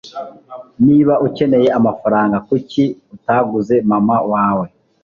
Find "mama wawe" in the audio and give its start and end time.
3.91-4.65